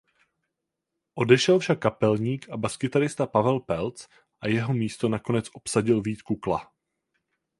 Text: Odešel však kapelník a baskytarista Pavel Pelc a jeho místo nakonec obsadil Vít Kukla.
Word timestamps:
Odešel 1.21 1.57
však 1.59 1.79
kapelník 1.87 2.41
a 2.49 2.55
baskytarista 2.57 3.25
Pavel 3.25 3.59
Pelc 3.59 4.07
a 4.41 4.47
jeho 4.47 4.73
místo 4.73 5.09
nakonec 5.09 5.49
obsadil 5.53 6.01
Vít 6.01 6.21
Kukla. 6.21 6.71